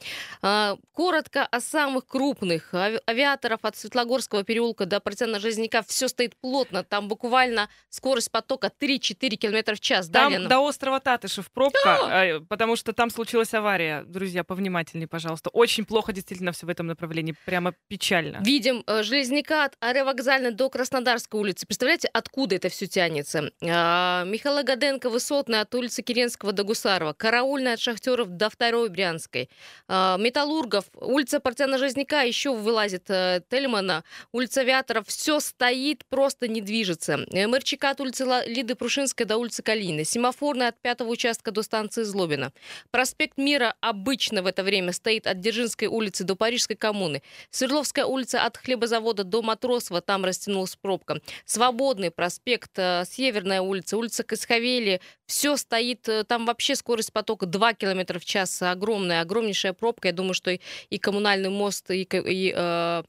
[0.42, 2.74] А, коротко о самых крупных.
[2.74, 6.84] Авиаторов от Светлогорского переулка до Протяна Железняка все стоит плотно.
[6.84, 10.10] Там буквально скорость потока 3-4 км в час.
[10.10, 10.48] Там Далее...
[10.50, 12.40] до острова Татышев пробка, а!
[12.50, 14.04] потому что там случилась авария.
[14.04, 15.50] Друзья, повнимательнее, пожалуйста.
[15.50, 17.36] Очень плохо действительно все в этом направлении.
[17.46, 18.42] Прямо печально.
[18.44, 21.68] Видим э, Железняка от аэровокзальной до Краснодарской улицы.
[21.68, 23.52] Представляете, откуда это все тянется?
[23.62, 27.14] А, Михаила Гаденко, Высотная, от улицы Керенского до Гусарова.
[27.14, 29.52] Караульная от Шахтеров до Второй Брянской.
[29.88, 34.04] А, Металлургов, улица Портяна Жизняка, еще вылазит а, Тельмана.
[34.32, 35.06] Улица Авиаторов.
[35.08, 37.20] Все стоит, просто не движется.
[37.30, 40.04] МРЧК от улицы Лиды Прушинской до улицы Калины.
[40.04, 42.52] Семафорная от пятого участка до станции Злобина.
[42.90, 47.22] Проспект Мира обычно в это время стоит от Дзержинской улицы до Парижской коммуны.
[47.52, 50.02] Свердловская улица от хлебозавода до Матросова.
[50.02, 51.22] Там растянулась с пробка.
[51.46, 55.02] Свободный проспект, э, Северная улица, улица Касхавели.
[55.26, 58.62] Все стоит, э, там вообще скорость потока 2 км в час.
[58.62, 60.10] Огромная, огромнейшая пробка.
[60.10, 63.04] Я думаю, что и коммунальный мост, и, и э,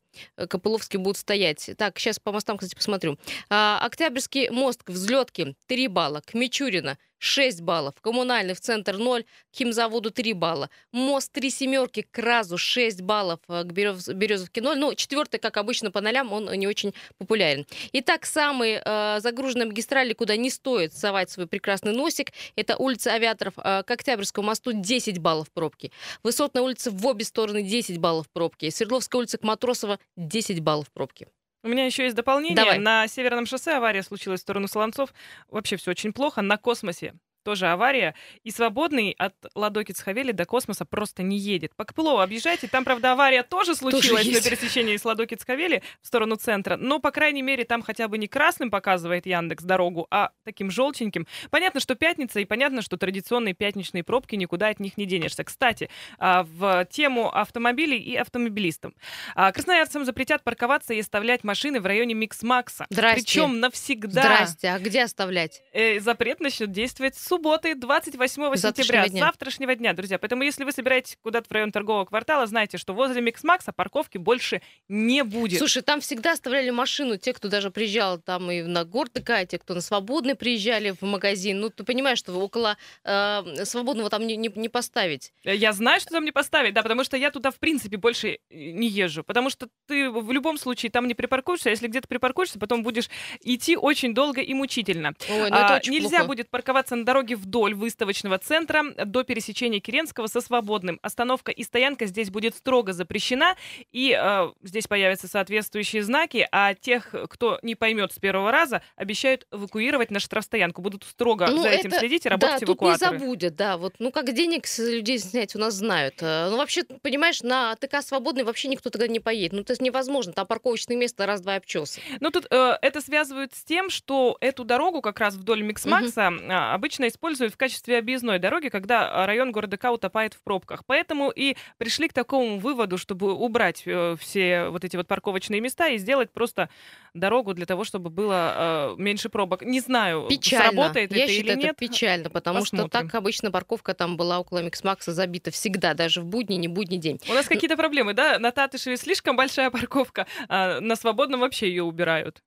[0.48, 1.70] Копыловский будут стоять.
[1.76, 3.18] Так, сейчас по мостам, кстати, посмотрю.
[3.50, 6.20] А, Октябрьский мост к взлетке 3 балла.
[6.24, 7.94] К Мичурина 6 баллов.
[8.02, 10.68] Коммунальный в центр 0, к химзаводу 3 балла.
[10.92, 14.76] Мост 3 семерки к Разу 6 баллов, э, к Берез, Березовке 0.
[14.76, 17.66] Ну, четвертый, как обычно, по нолям, он не очень популярен.
[17.92, 23.54] Итак, самые э, загруженные магистрали, куда не стоит совать свой прекрасный носик, это улица Авиаторов
[23.56, 25.92] э, к Октябрьскому мосту 10 баллов пробки.
[26.22, 28.68] Высотная улица в обе стороны 10 баллов пробки.
[28.68, 31.26] Свердловская улица к Матросова 10 баллов пробки.
[31.64, 32.56] У меня еще есть дополнение.
[32.56, 32.78] Давай.
[32.78, 35.14] На Северном шоссе авария случилась в сторону Солонцов.
[35.48, 36.42] Вообще все очень плохо.
[36.42, 37.14] На космосе
[37.44, 38.14] тоже авария.
[38.42, 41.74] И свободный от Ладоки-Цхавели до космоса просто не едет.
[41.76, 42.66] По Копылову объезжайте.
[42.66, 46.76] Там, правда, авария тоже случилась тоже на пересечении с Ладоки-Цхавели в сторону центра.
[46.76, 51.26] Но, по крайней мере, там хотя бы не красным показывает Яндекс дорогу, а таким желтеньким.
[51.50, 55.44] Понятно, что пятница, и понятно, что традиционные пятничные пробки, никуда от них не денешься.
[55.44, 58.94] Кстати, а, в тему автомобилей и автомобилистам.
[59.34, 62.86] А, красноярцам запретят парковаться и оставлять машины в районе Микс-Макса.
[62.88, 64.22] Причем навсегда.
[64.22, 64.68] Здрасте.
[64.68, 65.62] А где оставлять?
[65.72, 69.24] Э, запрет начнет действовать с субботы, 28 сентября, дня.
[69.24, 70.20] завтрашнего дня, друзья.
[70.20, 74.62] Поэтому, если вы собираетесь куда-то в район торгового квартала, знайте, что возле Миксмакса парковки больше
[74.88, 75.58] не будет.
[75.58, 79.74] Слушай, там всегда оставляли машину те, кто даже приезжал там и на Гортыка, те, кто
[79.74, 81.58] на Свободный приезжали в магазин.
[81.58, 85.32] Ну, ты понимаешь, что около э, Свободного там не, не, не поставить.
[85.42, 88.86] Я знаю, что там не поставить, да, потому что я туда, в принципе, больше не
[88.86, 89.24] езжу.
[89.24, 93.10] Потому что ты в любом случае там не припаркуешься, а если где-то припаркуешься, потом будешь
[93.40, 95.14] идти очень долго и мучительно.
[95.28, 96.26] Ой, ну это а, очень нельзя плохо.
[96.26, 100.98] будет парковаться на дороге дороги вдоль выставочного центра до пересечения Керенского со свободным.
[101.02, 103.56] Остановка и стоянка здесь будет строго запрещена,
[103.92, 109.46] и э, здесь появятся соответствующие знаки, а тех, кто не поймет с первого раза, обещают
[109.50, 110.82] эвакуировать на штрафстоянку.
[110.82, 112.98] Будут строго ну, за этим это, следить и работать да, эвакуаторы.
[112.98, 113.76] тут не забудет, да.
[113.78, 116.16] Вот, ну, как денег с людей снять у нас знают.
[116.20, 119.52] Э, ну, вообще, понимаешь, на ТК свободный вообще никто тогда не поедет.
[119.52, 120.32] Ну, это невозможно.
[120.32, 122.00] Там парковочное место раз-два обчесы.
[122.20, 126.52] Ну, тут э, это связывают с тем, что эту дорогу как раз вдоль Миксмакса угу.
[126.52, 130.84] обычно используют в качестве объездной дороги, когда а, район города К утопает в пробках.
[130.84, 135.88] Поэтому и пришли к такому выводу, чтобы убрать э, все вот эти вот парковочные места
[135.88, 136.68] и сделать просто
[137.14, 139.62] дорогу для того, чтобы было э, меньше пробок.
[139.62, 140.70] Не знаю, печально.
[140.70, 141.70] сработает Я это считаю, или нет.
[141.70, 142.88] это печально, потому Посмотрим.
[142.88, 146.98] что так обычно парковка там была около Миксмакса забита всегда, даже в будний, не будний
[146.98, 147.20] день.
[147.28, 148.38] У нас какие-то проблемы, да?
[148.38, 152.42] На Татышеве слишком большая парковка, а на Свободном вообще ее убирают.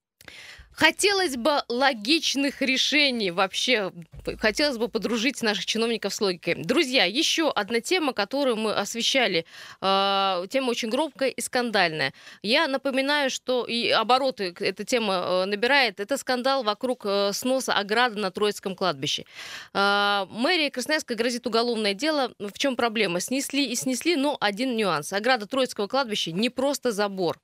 [0.77, 3.91] Хотелось бы логичных решений вообще.
[4.37, 6.53] Хотелось бы подружить наших чиновников с логикой.
[6.53, 9.47] Друзья, еще одна тема, которую мы освещали.
[9.81, 12.13] Э, тема очень громкая и скандальная.
[12.43, 15.99] Я напоминаю, что и обороты эта тема э, набирает.
[15.99, 19.25] Это скандал вокруг э, сноса ограды на Троицком кладбище.
[19.73, 22.33] Э, мэрия Красноярска грозит уголовное дело.
[22.37, 23.19] В чем проблема?
[23.19, 25.11] Снесли и снесли, но один нюанс.
[25.11, 27.39] Ограда Троицкого кладбища не просто забор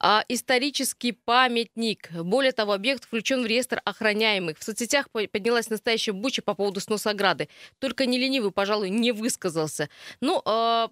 [0.00, 2.10] а исторический памятник.
[2.12, 4.58] Более того, объект включен в реестр охраняемых.
[4.58, 7.48] В соцсетях поднялась настоящая буча по поводу сноса ограды.
[7.78, 9.88] Только не ленивый, пожалуй, не высказался.
[10.20, 10.88] Ну, э,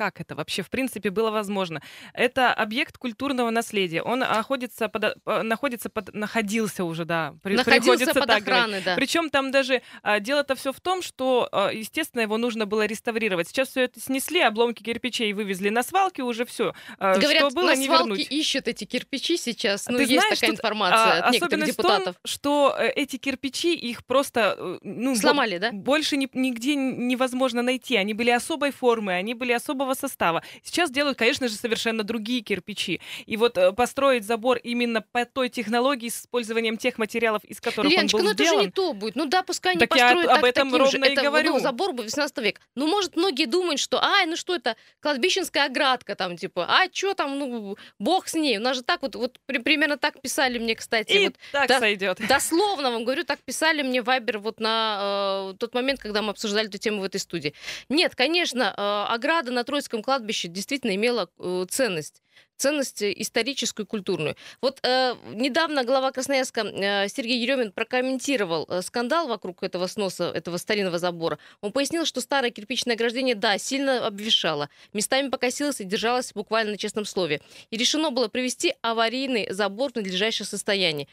[0.00, 1.82] как это вообще в принципе было возможно.
[2.14, 4.00] Это объект культурного наследия.
[4.00, 8.94] Он находится под, находится под, находился уже, да, при, находился под так охраной, да.
[8.94, 13.48] Причем там даже а, дело-то все в том, что, а, естественно, его нужно было реставрировать.
[13.48, 16.72] Сейчас все это снесли, обломки кирпичей вывезли на свалки, уже все.
[16.98, 18.30] А, Говорят, что было, на не свалке вернуть.
[18.30, 19.86] ищут эти кирпичи сейчас.
[19.86, 22.16] Ну, Ты есть знаешь, такая информация а, от некоторых депутатов.
[22.16, 25.72] В том, что э, эти кирпичи их просто э, ну, сломали, да?
[25.72, 27.96] Больше ни, нигде невозможно найти.
[27.96, 30.42] Они были особой формы, они были особого состава.
[30.62, 33.00] Сейчас делают, конечно же, совершенно другие кирпичи.
[33.26, 37.90] И вот э, построить забор именно по той технологии с использованием тех материалов, из которых
[37.90, 38.52] Леночка, он был ну сделан.
[38.52, 39.16] это же не то будет.
[39.16, 41.10] Ну да, пускай они так построят я так, об этом таким ровно же.
[41.10, 41.52] и это, говорю.
[41.52, 42.60] Ну, забор был 18 век.
[42.74, 47.14] Ну, может, многие думают, что, ай, ну что это, кладбищенская оградка там, типа, а что
[47.14, 48.58] там, ну, бог с ней.
[48.58, 51.12] У нас же так вот, вот при, примерно так писали мне, кстати.
[51.12, 52.20] И вот, так до, сойдет.
[52.28, 56.68] Дословно вам говорю, так писали мне Вайбер вот на э, тот момент, когда мы обсуждали
[56.68, 57.54] эту тему в этой студии.
[57.88, 62.22] Нет, конечно, э, ограда на Троицком кладбище действительно имела э, ценность
[62.56, 64.36] ценность историческую и культурную.
[64.60, 70.58] Вот э, недавно глава Красноярска э, Сергей Еремин прокомментировал э, скандал вокруг этого сноса, этого
[70.58, 71.38] старинного забора.
[71.62, 76.76] Он пояснил, что старое кирпичное ограждение, да, сильно обвешало, местами покосилось и держалось буквально на
[76.76, 77.40] честном слове.
[77.70, 81.08] И решено было привести аварийный забор в надлежащее состояние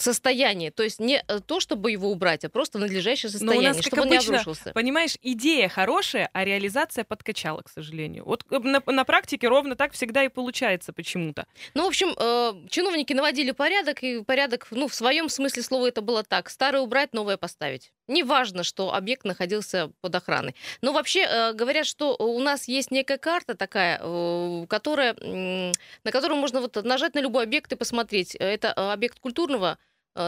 [0.00, 0.70] состояние.
[0.70, 3.86] То есть не э, то, чтобы его убрать, а просто надлежащее состояние, Но у нас,
[3.86, 4.72] чтобы обычно, он не обрушился.
[4.72, 8.24] Понимаешь, идея хорошая, а реализация подкачала, к сожалению.
[8.24, 11.46] Вот э, на, на практике ровно так всегда и получается почему-то.
[11.74, 16.02] Ну, в общем, э, чиновники наводили порядок, и порядок, ну, в своем смысле слова это
[16.02, 16.50] было так.
[16.50, 17.92] Старое убрать, новое поставить.
[18.08, 20.54] Неважно, что объект находился под охраной.
[20.80, 25.72] Но вообще э, говорят, что у нас есть некая карта такая, э, которая, э,
[26.04, 28.34] на которую можно вот нажать на любой объект и посмотреть.
[28.34, 29.78] Это э, объект культурного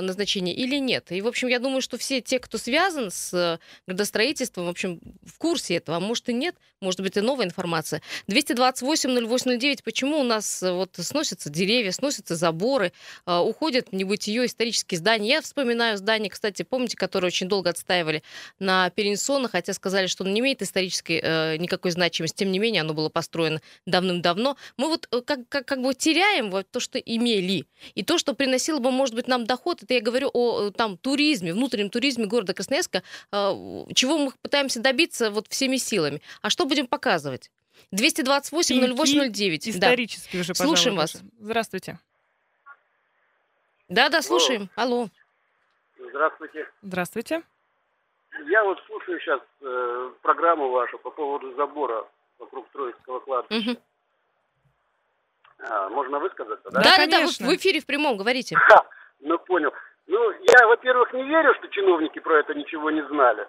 [0.01, 1.11] назначения или нет.
[1.13, 5.01] И, в общем, я думаю, что все те, кто связан с э, градостроительством, в общем,
[5.25, 8.03] в курсе этого, а может и нет, может быть и новая информация.
[8.29, 12.93] 228-0809, почему у нас э, вот сносятся деревья, сносятся заборы,
[13.27, 15.29] уходят в небытие исторические здания.
[15.29, 18.23] Я вспоминаю здание, кстати, помните, которое очень долго отстаивали
[18.59, 22.83] на Перенсона, хотя сказали, что оно не имеет исторической э, никакой значимости, тем не менее
[22.83, 24.57] оно было построено давным-давно.
[24.77, 28.79] Мы вот как, как, как бы теряем вот то, что имели, и то, что приносило
[28.79, 32.55] бы, может быть, нам доход, это я говорю о э, там туризме, внутреннем туризме города
[32.55, 33.53] Красноярска, а,
[33.95, 36.21] чего мы пытаемся добиться вот всеми силами.
[36.43, 37.51] А что будем показывать?
[37.93, 39.71] 228-08-09.
[39.71, 40.41] Исторически да.
[40.41, 41.23] уже, Слушаем вас.
[41.39, 41.99] Здравствуйте.
[43.89, 44.71] Да-да, слушаем.
[44.77, 45.09] Алло.
[45.99, 46.69] Здравствуйте.
[46.83, 47.43] Здравствуйте.
[48.47, 52.07] Я вот слушаю сейчас э, программу вашу по поводу забора
[52.39, 53.73] вокруг Троицкого кладбища.
[53.73, 53.81] Угу.
[55.69, 56.81] А, можно высказаться, да?
[56.81, 58.57] Да, да, да, в эфире в прямом говорите.
[58.57, 58.87] Ха,
[59.21, 59.73] ну, понял.
[60.07, 63.47] Ну, я, во-первых, не верю, что чиновники про это ничего не знали.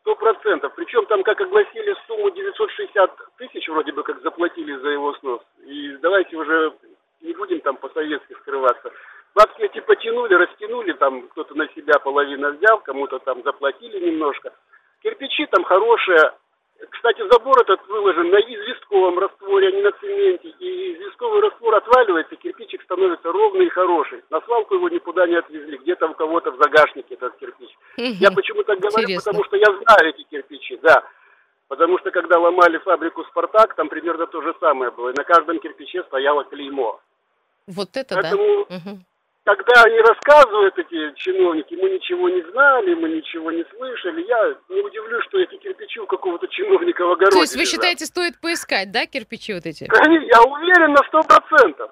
[0.00, 0.72] Сто процентов.
[0.74, 5.40] Причем там, как огласили сумму 960 тысяч, вроде бы как заплатили за его снос.
[5.64, 6.74] И давайте уже
[7.20, 8.92] не будем там по-советски скрываться.
[9.34, 14.52] Бабки эти потянули, растянули, там кто-то на себя половину взял, кому-то там заплатили немножко.
[15.02, 16.32] Кирпичи там хорошие,
[16.90, 20.48] кстати, забор этот выложен на известковом растворе, а не на цементе.
[20.60, 24.22] И известковый раствор отваливается, кирпичик становится ровный и хороший.
[24.30, 27.70] На свалку его никуда не отвезли, где-то у кого-то в загашнике этот кирпич.
[27.96, 29.32] Я почему так говорю, Интересно.
[29.32, 31.02] потому что я знаю эти кирпичи, да.
[31.66, 35.10] Потому что когда ломали фабрику «Спартак», там примерно то же самое было.
[35.10, 37.00] И на каждом кирпиче стояло клеймо.
[37.66, 38.76] Вот это Поэтому да.
[38.76, 38.98] Угу
[39.48, 44.82] когда они рассказывают, эти чиновники, мы ничего не знали, мы ничего не слышали, я не
[44.82, 47.72] удивлюсь, что эти кирпичи у какого-то чиновника в огороде То есть вы лежат.
[47.72, 49.84] считаете, стоит поискать, да, кирпичи вот эти?
[49.88, 51.90] Я уверен на сто процентов.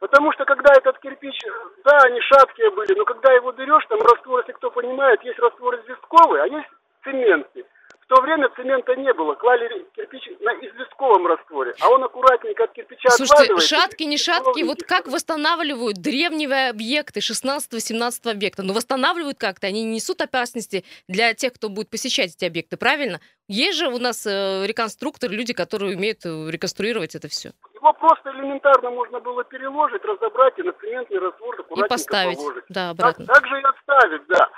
[0.00, 1.38] Потому что когда этот кирпич,
[1.84, 5.76] да, они шаткие были, но когда его берешь, там раствор, если кто понимает, есть раствор
[5.76, 6.68] известковый, а есть
[7.04, 7.64] цементный
[8.12, 13.08] то время цемента не было, клали кирпич на известковом растворе, а он аккуратненько от кирпича
[13.10, 18.62] Слушайте, шатки, не шатки, вот как восстанавливают древние объекты 16-17 века?
[18.62, 23.20] Ну, восстанавливают как-то, они не несут опасности для тех, кто будет посещать эти объекты, правильно?
[23.48, 27.52] Есть же у нас э, реконструкторы, люди, которые умеют э, реконструировать это все.
[27.74, 32.64] Его просто элементарно можно было переложить, разобрать и на цементный раствор аккуратненько и поставить, положить.
[32.68, 33.26] да, обратно.
[33.26, 34.48] Так, так же и отставить, да.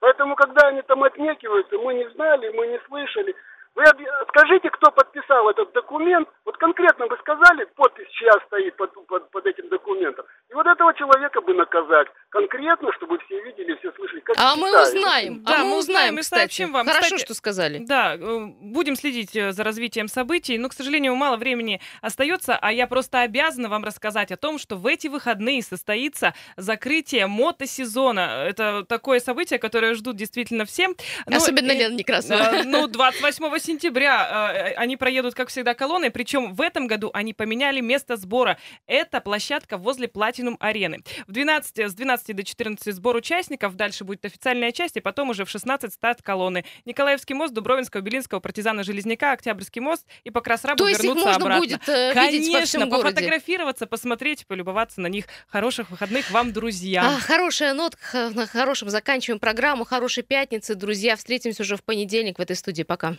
[0.00, 3.34] Поэтому, когда они там отнекиваются, мы не знали, мы не слышали.
[3.74, 3.84] Вы
[4.28, 6.28] скажите, кто подписал этот документ?
[6.44, 10.26] Вот конкретно вы сказали, подпись чья стоит под, под, под этим документом.
[10.70, 14.20] Этого человека бы наказать конкретно, чтобы все видели, все слышали.
[14.20, 15.42] Как а мы узнаем.
[15.42, 16.86] Да, а мы узнаем, и сообщим вам.
[16.86, 17.78] Хорошо, кстати, что сказали.
[17.78, 22.72] Да, э, будем следить э, за развитием событий, но, к сожалению, мало времени остается, а
[22.72, 28.44] я просто обязана вам рассказать о том, что в эти выходные состоится закрытие мотосезона.
[28.46, 30.94] Это такое событие, которое ждут действительно всем.
[31.26, 32.38] Но, Особенно и, Лена Некрасова.
[32.38, 37.34] Э, ну, 28 сентября э, они проедут, как всегда, колонной, причем в этом году они
[37.34, 38.56] поменяли место сбора.
[38.86, 41.00] Это площадка возле Платинум арены.
[41.26, 45.44] В 12, с 12 до 14 сбор участников, дальше будет официальная часть, и потом уже
[45.44, 46.64] в 16 старт колонны.
[46.84, 51.24] Николаевский мост, Дубровинского, Белинского, партизана Железняка, Октябрьский мост и по Красрабу То вернуться есть их
[51.24, 51.58] можно обратно.
[51.60, 53.04] будет э, Конечно, видеть по всему городе.
[53.14, 55.24] пофотографироваться, посмотреть, полюбоваться на них.
[55.48, 57.02] Хороших выходных вам, друзья.
[57.16, 59.84] А, хорошая нотка, на хорошем заканчиваем программу.
[59.84, 61.16] Хорошей пятницы, друзья.
[61.16, 62.82] Встретимся уже в понедельник в этой студии.
[62.82, 63.16] Пока.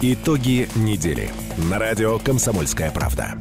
[0.00, 1.30] Итоги недели.
[1.70, 3.34] На радио «Комсомольская правда».